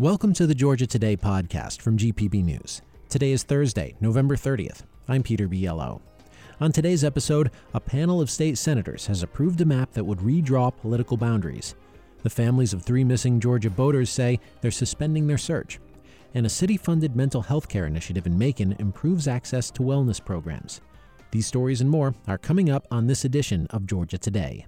Welcome 0.00 0.32
to 0.34 0.48
the 0.48 0.56
Georgia 0.56 0.88
Today 0.88 1.16
podcast 1.16 1.80
from 1.80 1.96
GPB 1.96 2.42
News. 2.42 2.82
Today 3.08 3.30
is 3.30 3.44
Thursday, 3.44 3.94
November 4.00 4.34
30th. 4.34 4.82
I'm 5.06 5.22
Peter 5.22 5.46
Biello. 5.46 6.00
On 6.60 6.72
today's 6.72 7.04
episode, 7.04 7.52
a 7.74 7.78
panel 7.78 8.20
of 8.20 8.28
state 8.28 8.58
senators 8.58 9.06
has 9.06 9.22
approved 9.22 9.60
a 9.60 9.64
map 9.64 9.92
that 9.92 10.02
would 10.02 10.18
redraw 10.18 10.76
political 10.76 11.16
boundaries. 11.16 11.76
The 12.24 12.28
families 12.28 12.72
of 12.72 12.82
three 12.82 13.04
missing 13.04 13.38
Georgia 13.38 13.70
boaters 13.70 14.10
say 14.10 14.40
they're 14.60 14.72
suspending 14.72 15.28
their 15.28 15.38
search. 15.38 15.78
And 16.34 16.44
a 16.44 16.50
city 16.50 16.76
funded 16.76 17.14
mental 17.14 17.42
health 17.42 17.68
care 17.68 17.86
initiative 17.86 18.26
in 18.26 18.36
Macon 18.36 18.74
improves 18.80 19.28
access 19.28 19.70
to 19.70 19.82
wellness 19.82 20.22
programs. 20.22 20.80
These 21.30 21.46
stories 21.46 21.80
and 21.80 21.88
more 21.88 22.16
are 22.26 22.36
coming 22.36 22.68
up 22.68 22.88
on 22.90 23.06
this 23.06 23.24
edition 23.24 23.68
of 23.70 23.86
Georgia 23.86 24.18
Today. 24.18 24.66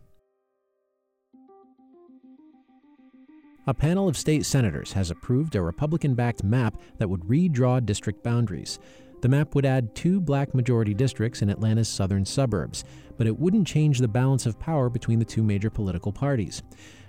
A 3.69 3.75
panel 3.75 4.09
of 4.09 4.16
state 4.16 4.47
senators 4.47 4.93
has 4.93 5.11
approved 5.11 5.56
a 5.56 5.62
Republican 5.62 6.15
backed 6.15 6.45
map 6.45 6.80
that 6.98 7.11
would 7.11 7.23
redraw 7.23 7.84
district 7.84 8.23
boundaries. 8.23 8.79
The 9.23 9.29
map 9.29 9.56
would 9.56 9.66
add 9.66 9.92
two 9.92 10.20
black 10.20 10.55
majority 10.55 10.95
districts 10.95 11.42
in 11.42 11.51
Atlanta's 11.51 11.89
southern 11.89 12.25
suburbs, 12.25 12.84
but 13.19 13.27
it 13.27 13.37
wouldn't 13.37 13.66
change 13.66 13.98
the 13.98 14.06
balance 14.06 14.47
of 14.47 14.61
power 14.61 14.89
between 14.89 15.19
the 15.19 15.25
two 15.25 15.42
major 15.42 15.69
political 15.69 16.12
parties. 16.12 16.62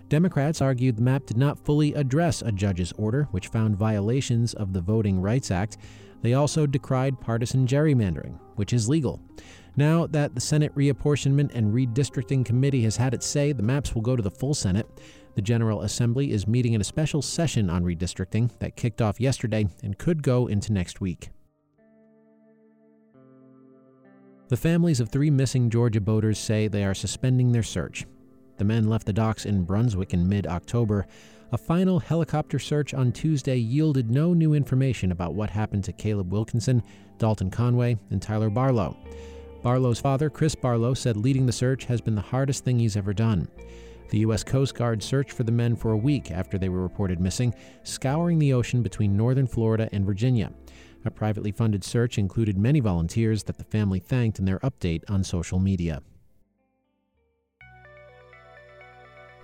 Democrats 0.09 0.59
argued 0.59 0.95
the 0.95 1.01
map 1.03 1.27
did 1.27 1.37
not 1.37 1.59
fully 1.59 1.93
address 1.93 2.41
a 2.41 2.51
judge's 2.51 2.91
order, 2.93 3.27
which 3.29 3.49
found 3.49 3.77
violations 3.77 4.55
of 4.55 4.73
the 4.73 4.81
Voting 4.81 5.21
Rights 5.21 5.51
Act. 5.51 5.77
They 6.23 6.33
also 6.33 6.65
decried 6.65 7.21
partisan 7.21 7.67
gerrymandering, 7.67 8.39
which 8.55 8.73
is 8.73 8.89
legal. 8.89 9.21
Now 9.75 10.07
that 10.07 10.33
the 10.33 10.41
Senate 10.41 10.73
Reapportionment 10.73 11.51
and 11.53 11.71
Redistricting 11.71 12.43
Committee 12.43 12.81
has 12.81 12.97
had 12.97 13.13
its 13.13 13.27
say, 13.27 13.51
the 13.51 13.61
maps 13.61 13.93
will 13.93 14.01
go 14.01 14.15
to 14.15 14.23
the 14.23 14.31
full 14.31 14.55
Senate. 14.55 14.87
The 15.37 15.43
General 15.43 15.83
Assembly 15.83 16.31
is 16.31 16.47
meeting 16.47 16.73
in 16.73 16.81
a 16.81 16.83
special 16.83 17.21
session 17.21 17.69
on 17.69 17.83
redistricting 17.83 18.49
that 18.57 18.75
kicked 18.75 19.03
off 19.03 19.21
yesterday 19.21 19.67
and 19.83 19.95
could 19.95 20.23
go 20.23 20.47
into 20.47 20.73
next 20.73 20.99
week. 20.99 21.29
The 24.47 24.57
families 24.57 24.99
of 24.99 25.09
three 25.09 25.29
missing 25.29 25.69
Georgia 25.69 26.01
boaters 26.01 26.39
say 26.39 26.67
they 26.67 26.83
are 26.83 26.95
suspending 26.95 27.51
their 27.51 27.61
search. 27.61 28.07
The 28.57 28.63
men 28.63 28.89
left 28.89 29.05
the 29.05 29.13
docks 29.13 29.45
in 29.45 29.63
Brunswick 29.63 30.11
in 30.11 30.27
mid 30.27 30.47
October. 30.47 31.05
A 31.51 31.57
final 31.59 31.99
helicopter 31.99 32.57
search 32.57 32.95
on 32.95 33.11
Tuesday 33.11 33.57
yielded 33.57 34.09
no 34.09 34.33
new 34.33 34.55
information 34.55 35.11
about 35.11 35.35
what 35.35 35.51
happened 35.51 35.83
to 35.83 35.93
Caleb 35.93 36.31
Wilkinson, 36.31 36.81
Dalton 37.19 37.51
Conway, 37.51 37.99
and 38.09 38.19
Tyler 38.19 38.49
Barlow. 38.49 38.97
Barlow's 39.61 39.99
father, 39.99 40.31
Chris 40.31 40.55
Barlow, 40.55 40.95
said 40.95 41.15
leading 41.15 41.45
the 41.45 41.51
search 41.51 41.85
has 41.85 42.01
been 42.01 42.15
the 42.15 42.21
hardest 42.21 42.65
thing 42.65 42.79
he's 42.79 42.97
ever 42.97 43.13
done. 43.13 43.47
The 44.09 44.19
U.S. 44.19 44.43
Coast 44.43 44.75
Guard 44.75 45.03
searched 45.03 45.33
for 45.33 45.43
the 45.43 45.51
men 45.51 45.75
for 45.75 45.91
a 45.91 45.97
week 45.97 46.31
after 46.31 46.57
they 46.57 46.69
were 46.69 46.81
reported 46.81 47.19
missing, 47.19 47.53
scouring 47.83 48.39
the 48.39 48.53
ocean 48.53 48.81
between 48.81 49.17
northern 49.17 49.47
Florida 49.47 49.89
and 49.91 50.05
Virginia. 50.05 50.51
A 51.03 51.11
privately 51.11 51.51
funded 51.51 51.83
search 51.83 52.17
included 52.17 52.57
many 52.57 52.79
volunteers 52.79 53.43
that 53.43 53.57
the 53.57 53.63
family 53.63 53.99
thanked 53.99 54.39
in 54.39 54.45
their 54.45 54.59
update 54.59 55.03
on 55.09 55.23
social 55.23 55.59
media. 55.59 56.01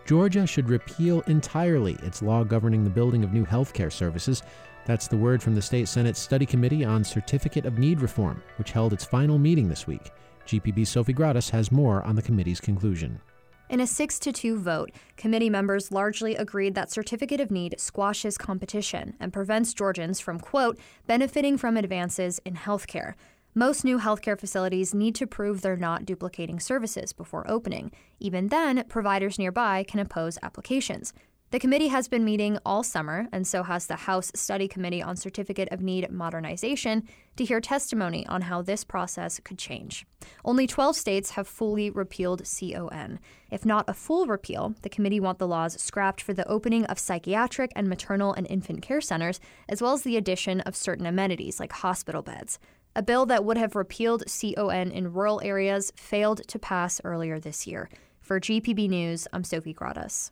Georgia 0.06 0.46
should 0.46 0.70
repeal 0.70 1.22
entirely 1.28 1.94
its 2.04 2.22
law 2.22 2.44
governing 2.44 2.84
the 2.84 2.90
building 2.90 3.24
of 3.24 3.32
new 3.32 3.46
healthcare 3.46 3.92
services. 3.92 4.44
That's 4.86 5.08
the 5.08 5.18
word 5.18 5.42
from 5.42 5.56
the 5.56 5.62
State 5.62 5.88
Senate 5.88 6.18
Study 6.18 6.46
Committee 6.46 6.84
on 6.84 7.06
Certificate 7.06 7.66
of 7.66 7.78
Need 7.78 8.02
Reform, 8.02 8.44
which 8.58 8.72
held 8.72 8.92
its 8.92 9.06
final 9.06 9.40
meeting 9.40 9.70
this 9.70 9.88
week. 9.88 10.12
GPB 10.46 10.86
Sofi 10.86 11.14
Gratas 11.14 11.50
has 11.52 11.72
more 11.72 12.04
on 12.04 12.16
the 12.16 12.22
committee's 12.22 12.60
conclusion. 12.60 13.22
In 13.70 13.80
a 13.80 13.88
6 13.88 14.20
to 14.20 14.32
2 14.32 14.60
vote, 14.60 14.92
committee 15.18 15.50
members 15.50 15.92
largely 15.92 16.36
agreed 16.36 16.76
that 16.76 16.92
certificate 16.92 17.40
of 17.40 17.50
need 17.50 17.80
squashes 17.80 18.38
competition 18.38 19.16
and 19.20 19.34
prevents 19.34 19.74
Georgians 19.74 20.20
from, 20.20 20.40
quote, 20.40 20.78
benefiting 21.08 21.58
from 21.58 21.78
advances 21.78 22.40
in 22.46 22.56
healthcare. 22.56 23.14
Most 23.56 23.86
new 23.86 24.00
healthcare 24.00 24.40
facilities 24.40 24.94
need 24.94 25.16
to 25.16 25.28
prove 25.28 25.62
they're 25.62 25.78
not 25.78 26.06
duplicating 26.06 26.60
services 26.60 27.14
before 27.14 27.50
opening. 27.50 27.92
Even 28.20 28.50
then, 28.50 28.84
providers 28.90 29.40
nearby 29.40 29.84
can 29.84 30.00
oppose 30.00 30.38
applications. 30.44 31.14
The 31.54 31.60
committee 31.60 31.90
has 31.90 32.08
been 32.08 32.26
meeting 32.26 32.58
all 32.66 32.82
summer, 32.82 33.28
and 33.32 33.46
so 33.46 33.62
has 33.62 33.86
the 33.86 33.96
House 33.96 34.32
Study 34.34 34.68
Committee 34.68 35.04
on 35.04 35.16
Certificate 35.16 35.70
of 35.72 35.84
Need 35.84 36.10
Modernization, 36.10 37.08
to 37.36 37.46
hear 37.46 37.62
testimony 37.62 38.26
on 38.26 38.42
how 38.42 38.64
this 38.64 38.84
process 38.84 39.40
could 39.44 39.60
change. 39.60 40.04
Only 40.44 40.66
12 40.66 40.96
states 40.96 41.30
have 41.30 41.48
fully 41.48 41.92
repealed 41.92 42.42
CON. 42.44 43.20
If 43.52 43.68
not 43.68 43.88
a 43.88 43.94
full 43.94 44.26
repeal, 44.26 44.74
the 44.82 44.90
committee 44.90 45.20
want 45.20 45.38
the 45.38 45.48
laws 45.48 45.80
scrapped 45.80 46.22
for 46.22 46.34
the 46.34 46.48
opening 46.48 46.86
of 46.86 46.98
psychiatric 46.98 47.72
and 47.76 47.88
maternal 47.88 48.34
and 48.34 48.48
infant 48.50 48.82
care 48.82 49.00
centers, 49.00 49.40
as 49.70 49.80
well 49.80 49.94
as 49.94 50.02
the 50.02 50.18
addition 50.18 50.62
of 50.62 50.76
certain 50.76 51.06
amenities 51.06 51.60
like 51.60 51.72
hospital 51.72 52.24
beds. 52.24 52.58
A 52.96 53.04
bill 53.04 53.28
that 53.28 53.46
would 53.46 53.60
have 53.60 53.76
repealed 53.76 54.24
CON 54.26 54.90
in 54.90 55.14
rural 55.14 55.40
areas 55.44 55.94
failed 55.96 56.48
to 56.48 56.58
pass 56.58 57.00
earlier 57.04 57.40
this 57.40 57.68
year. 57.68 57.90
For 58.22 58.40
GPB 58.40 58.90
News, 58.90 59.28
I'm 59.32 59.44
Sofi 59.44 59.72
Gratas. 59.72 60.32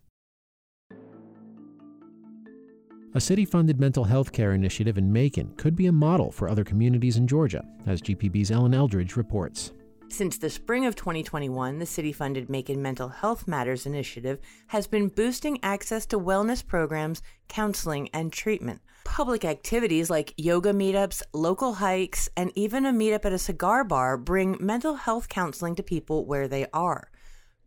A 3.14 3.20
city 3.20 3.44
funded 3.44 3.78
mental 3.78 4.06
health 4.06 4.32
care 4.32 4.54
initiative 4.54 4.98
in 4.98 5.12
Macon 5.12 5.54
could 5.58 5.76
be 5.76 5.88
a 5.88 5.92
model 5.92 6.32
for 6.32 6.48
other 6.48 6.64
communities 6.64 7.18
in 7.18 7.28
Georgia, 7.28 7.66
as 7.86 8.02
GPB's 8.02 8.52
Ellen 8.52 8.74
Eldridge 8.74 9.18
reports. 9.18 9.74
Since 10.08 10.38
the 10.38 10.50
spring 10.50 10.86
of 10.86 10.96
2021, 10.96 11.80
the 11.80 11.86
city 11.86 12.14
funded 12.14 12.50
Macon 12.50 12.82
Mental 12.82 13.10
Health 13.10 13.50
Matters 13.50 13.86
initiative 13.86 14.40
has 14.68 14.88
been 14.88 15.10
boosting 15.10 15.60
access 15.62 16.06
to 16.06 16.18
wellness 16.18 16.66
programs, 16.66 17.22
counseling, 17.50 18.08
and 18.14 18.32
treatment. 18.32 18.80
Public 19.04 19.44
activities 19.44 20.10
like 20.10 20.34
yoga 20.38 20.72
meetups, 20.72 21.22
local 21.34 21.74
hikes, 21.76 22.30
and 22.38 22.54
even 22.56 22.86
a 22.86 22.94
meetup 22.94 23.26
at 23.26 23.34
a 23.34 23.38
cigar 23.38 23.84
bar 23.84 24.16
bring 24.16 24.56
mental 24.62 24.96
health 24.96 25.28
counseling 25.28 25.76
to 25.76 25.84
people 25.84 26.26
where 26.26 26.48
they 26.48 26.66
are. 26.74 27.12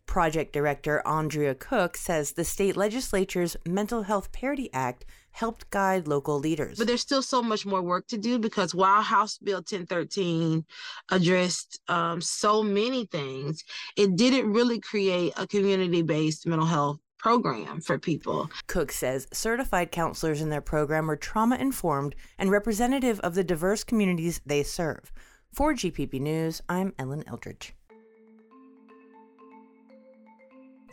Project 0.06 0.52
Director 0.52 1.02
Andrea 1.06 1.54
Cook 1.54 1.96
says 1.96 2.32
the 2.32 2.44
state 2.44 2.76
legislature's 2.76 3.56
Mental 3.66 4.02
Health 4.02 4.32
Parity 4.32 4.70
Act 4.72 5.04
helped 5.34 5.68
guide 5.70 6.06
local 6.06 6.38
leaders. 6.38 6.78
But 6.78 6.86
there's 6.86 7.00
still 7.00 7.20
so 7.20 7.42
much 7.42 7.66
more 7.66 7.82
work 7.82 8.06
to 8.08 8.16
do 8.16 8.38
because 8.38 8.72
while 8.72 9.02
House 9.02 9.36
Bill 9.36 9.56
1013 9.56 10.64
addressed 11.10 11.80
um, 11.88 12.20
so 12.20 12.62
many 12.62 13.06
things, 13.06 13.64
it 13.96 14.14
didn't 14.14 14.52
really 14.52 14.78
create 14.78 15.32
a 15.36 15.46
community 15.46 16.02
based 16.02 16.46
mental 16.46 16.66
health 16.66 16.98
program 17.18 17.80
for 17.80 17.98
people. 17.98 18.48
Cook 18.68 18.92
says 18.92 19.26
certified 19.32 19.90
counselors 19.90 20.40
in 20.40 20.50
their 20.50 20.60
program 20.60 21.10
are 21.10 21.16
trauma 21.16 21.56
informed 21.56 22.14
and 22.38 22.50
representative 22.50 23.18
of 23.20 23.34
the 23.34 23.42
diverse 23.42 23.82
communities 23.82 24.40
they 24.46 24.62
serve. 24.62 25.10
For 25.52 25.74
GPB 25.74 26.20
News, 26.20 26.62
I'm 26.68 26.94
Ellen 26.96 27.24
Eldridge. 27.26 27.74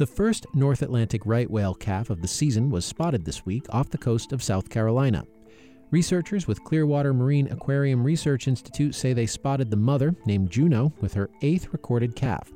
The 0.01 0.07
first 0.07 0.47
North 0.56 0.81
Atlantic 0.81 1.28
right 1.28 1.47
whale 1.47 1.75
calf 1.75 2.09
of 2.09 2.23
the 2.23 2.28
season 2.28 2.72
was 2.72 2.85
spotted 2.85 3.23
this 3.23 3.45
week 3.45 3.67
off 3.69 3.91
the 3.91 4.00
coast 4.00 4.34
of 4.34 4.41
South 4.41 4.67
Carolina. 4.67 5.23
Researchers 5.91 6.47
with 6.47 6.63
Clearwater 6.63 7.13
Marine 7.13 7.47
Aquarium 7.51 8.03
Research 8.03 8.47
Institute 8.47 8.95
say 8.95 9.13
they 9.13 9.28
spotted 9.28 9.69
the 9.69 9.78
mother, 9.78 10.16
named 10.25 10.50
Juno, 10.50 10.91
with 11.01 11.13
her 11.13 11.29
eighth 11.44 11.72
recorded 11.72 12.16
calf. 12.16 12.51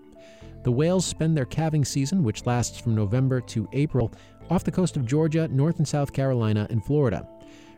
The 0.63 0.71
whales 0.71 1.05
spend 1.05 1.37
their 1.37 1.45
calving 1.45 1.85
season, 1.85 2.23
which 2.23 2.47
lasts 2.47 2.79
from 2.79 2.95
November 2.95 3.41
to 3.41 3.69
April, 3.73 4.11
off 4.49 4.63
the 4.63 4.71
coast 4.71 4.97
of 4.97 5.05
Georgia, 5.05 5.47
North 5.47 5.77
and 5.77 5.87
South 5.87 6.13
Carolina, 6.13 6.65
and 6.71 6.83
Florida. 6.83 7.27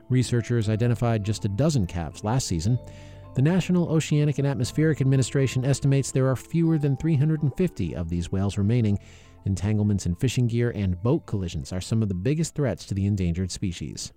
Researchers 0.07 0.69
identified 0.69 1.25
just 1.25 1.43
a 1.43 1.49
dozen 1.49 1.85
calves 1.85 2.23
last 2.23 2.47
season. 2.47 2.79
The 3.35 3.41
National 3.41 3.89
Oceanic 3.89 4.37
and 4.37 4.47
Atmospheric 4.47 5.01
Administration 5.01 5.65
estimates 5.65 6.09
there 6.09 6.27
are 6.27 6.37
fewer 6.37 6.77
than 6.77 6.95
350 6.95 7.95
of 7.97 8.09
these 8.09 8.31
whales 8.31 8.57
remaining, 8.57 8.97
Entanglements 9.47 10.05
in 10.05 10.13
fishing 10.13 10.47
gear 10.47 10.73
and 10.75 11.01
boat 11.01 11.25
collisions 11.25 11.71
are 11.71 11.79
some 11.79 12.03
of 12.03 12.09
the 12.09 12.13
biggest 12.13 12.53
threats 12.53 12.85
to 12.85 12.93
the 12.93 13.05
endangered 13.05 13.49
species. 13.49 14.11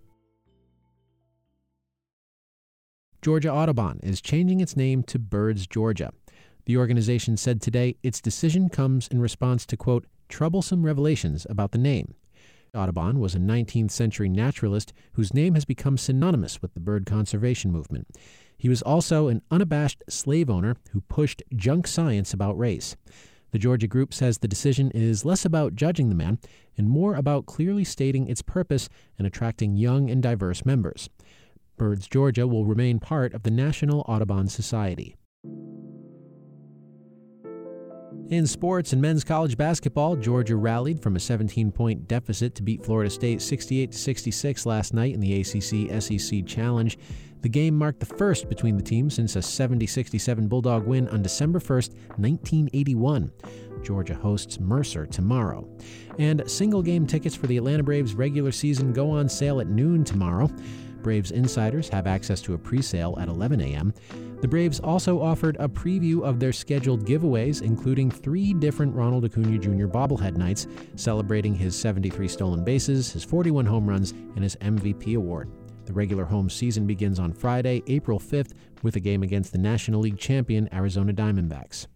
Georgia 3.22 3.52
Audubon 3.52 4.00
is 4.02 4.20
changing 4.20 4.60
its 4.60 4.76
name 4.76 5.04
to 5.04 5.20
Birds 5.20 5.68
Georgia. 5.68 6.10
The 6.66 6.76
organization 6.76 7.36
said 7.36 7.62
today 7.62 7.94
its 8.02 8.20
decision 8.20 8.68
comes 8.70 9.06
in 9.06 9.20
response 9.20 9.64
to, 9.66 9.76
quote, 9.76 10.04
troublesome 10.28 10.84
revelations 10.84 11.46
about 11.48 11.70
the 11.70 11.78
name. 11.78 12.14
Audubon 12.74 13.20
was 13.20 13.36
a 13.36 13.38
19th 13.38 13.92
century 13.92 14.28
naturalist 14.28 14.92
whose 15.12 15.32
name 15.32 15.54
has 15.54 15.64
become 15.64 15.96
synonymous 15.96 16.60
with 16.60 16.74
the 16.74 16.80
bird 16.80 17.06
conservation 17.06 17.70
movement. 17.70 18.08
He 18.58 18.68
was 18.68 18.82
also 18.82 19.28
an 19.28 19.42
unabashed 19.48 20.02
slave 20.08 20.50
owner 20.50 20.74
who 20.90 21.02
pushed 21.02 21.44
junk 21.54 21.86
science 21.86 22.34
about 22.34 22.58
race. 22.58 22.96
The 23.50 23.58
Georgia 23.58 23.86
group 23.86 24.14
says 24.14 24.38
the 24.38 24.48
decision 24.48 24.90
is 24.92 25.24
less 25.24 25.44
about 25.44 25.74
judging 25.74 26.08
the 26.08 26.14
man 26.14 26.38
and 26.76 26.88
more 26.88 27.14
about 27.14 27.46
clearly 27.46 27.84
stating 27.84 28.28
its 28.28 28.42
purpose 28.42 28.88
and 29.18 29.26
attracting 29.26 29.76
young 29.76 30.10
and 30.10 30.22
diverse 30.22 30.64
members. 30.64 31.08
Birds 31.76 32.06
Georgia 32.06 32.46
will 32.46 32.64
remain 32.64 33.00
part 33.00 33.32
of 33.34 33.42
the 33.42 33.50
National 33.50 34.04
Audubon 34.06 34.48
Society. 34.48 35.16
In 38.30 38.46
sports 38.46 38.92
and 38.92 39.02
men's 39.02 39.24
college 39.24 39.56
basketball, 39.56 40.14
Georgia 40.14 40.54
rallied 40.54 41.02
from 41.02 41.16
a 41.16 41.20
17 41.20 41.72
point 41.72 42.06
deficit 42.06 42.54
to 42.54 42.62
beat 42.62 42.84
Florida 42.84 43.10
State 43.10 43.42
68 43.42 43.92
66 43.92 44.66
last 44.66 44.94
night 44.94 45.14
in 45.14 45.18
the 45.18 45.40
ACC 45.40 46.00
SEC 46.00 46.46
Challenge. 46.46 46.96
The 47.40 47.48
game 47.48 47.76
marked 47.76 47.98
the 47.98 48.06
first 48.06 48.48
between 48.48 48.76
the 48.76 48.84
teams 48.84 49.14
since 49.14 49.34
a 49.34 49.42
70 49.42 49.84
67 49.84 50.46
Bulldog 50.46 50.86
win 50.86 51.08
on 51.08 51.22
December 51.22 51.58
1st, 51.58 51.94
1981. 52.18 53.32
Georgia 53.82 54.14
hosts 54.14 54.60
Mercer 54.60 55.06
tomorrow. 55.06 55.68
And 56.20 56.48
single 56.48 56.82
game 56.82 57.08
tickets 57.08 57.34
for 57.34 57.48
the 57.48 57.56
Atlanta 57.56 57.82
Braves 57.82 58.14
regular 58.14 58.52
season 58.52 58.92
go 58.92 59.10
on 59.10 59.28
sale 59.28 59.60
at 59.60 59.66
noon 59.66 60.04
tomorrow. 60.04 60.48
Braves 61.02 61.30
insiders 61.30 61.88
have 61.88 62.06
access 62.06 62.40
to 62.42 62.54
a 62.54 62.58
pre 62.58 62.82
sale 62.82 63.16
at 63.20 63.28
11 63.28 63.60
a.m. 63.60 63.92
The 64.40 64.48
Braves 64.48 64.80
also 64.80 65.20
offered 65.20 65.56
a 65.58 65.68
preview 65.68 66.22
of 66.22 66.40
their 66.40 66.52
scheduled 66.52 67.04
giveaways, 67.04 67.62
including 67.62 68.10
three 68.10 68.54
different 68.54 68.94
Ronald 68.94 69.24
Acuna 69.24 69.58
Jr. 69.58 69.86
bobblehead 69.86 70.36
nights, 70.36 70.66
celebrating 70.96 71.54
his 71.54 71.78
73 71.78 72.28
stolen 72.28 72.64
bases, 72.64 73.12
his 73.12 73.24
41 73.24 73.66
home 73.66 73.88
runs, 73.88 74.12
and 74.12 74.42
his 74.42 74.56
MVP 74.56 75.16
award. 75.16 75.50
The 75.86 75.92
regular 75.92 76.24
home 76.24 76.48
season 76.48 76.86
begins 76.86 77.18
on 77.18 77.32
Friday, 77.32 77.82
April 77.86 78.18
5th, 78.18 78.52
with 78.82 78.96
a 78.96 79.00
game 79.00 79.22
against 79.22 79.52
the 79.52 79.58
National 79.58 80.00
League 80.00 80.18
champion 80.18 80.68
Arizona 80.72 81.12
Diamondbacks. 81.12 81.86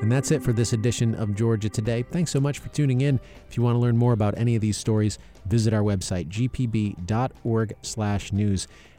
And 0.00 0.10
that's 0.10 0.30
it 0.30 0.42
for 0.42 0.54
this 0.54 0.72
edition 0.72 1.14
of 1.14 1.34
Georgia 1.34 1.68
Today. 1.68 2.02
Thanks 2.02 2.30
so 2.30 2.40
much 2.40 2.58
for 2.58 2.70
tuning 2.70 3.02
in. 3.02 3.20
If 3.48 3.56
you 3.56 3.62
want 3.62 3.74
to 3.74 3.78
learn 3.78 3.98
more 3.98 4.14
about 4.14 4.38
any 4.38 4.56
of 4.56 4.62
these 4.62 4.78
stories, 4.78 5.18
visit 5.50 5.74
our 5.74 5.82
website, 5.82 6.28
gpb.org/news. 6.28 6.98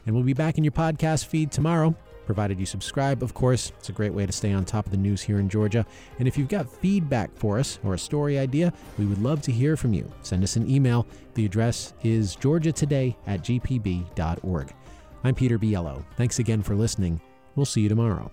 And 0.05 0.15
we'll 0.15 0.23
be 0.23 0.33
back 0.33 0.57
in 0.57 0.63
your 0.63 0.71
podcast 0.71 1.25
feed 1.25 1.51
tomorrow, 1.51 1.95
provided 2.25 2.59
you 2.59 2.65
subscribe, 2.65 3.23
of 3.23 3.33
course. 3.33 3.71
It's 3.79 3.89
a 3.89 3.93
great 3.93 4.13
way 4.13 4.25
to 4.25 4.31
stay 4.31 4.51
on 4.51 4.65
top 4.65 4.85
of 4.85 4.91
the 4.91 4.97
news 4.97 5.21
here 5.21 5.39
in 5.39 5.49
Georgia. 5.49 5.85
And 6.19 6.27
if 6.27 6.37
you've 6.37 6.47
got 6.49 6.69
feedback 6.69 7.35
for 7.35 7.59
us 7.59 7.79
or 7.83 7.93
a 7.93 7.99
story 7.99 8.39
idea, 8.39 8.73
we 8.97 9.05
would 9.05 9.21
love 9.21 9.41
to 9.43 9.51
hear 9.51 9.77
from 9.77 9.93
you. 9.93 10.11
Send 10.21 10.43
us 10.43 10.55
an 10.55 10.69
email. 10.69 11.07
The 11.35 11.45
address 11.45 11.93
is 12.03 12.35
georgiatoday 12.35 13.15
at 13.27 13.41
gpb.org. 13.41 14.73
I'm 15.23 15.35
Peter 15.35 15.59
Biello. 15.59 16.03
Thanks 16.17 16.39
again 16.39 16.63
for 16.63 16.75
listening. 16.75 17.21
We'll 17.55 17.65
see 17.65 17.81
you 17.81 17.89
tomorrow. 17.89 18.31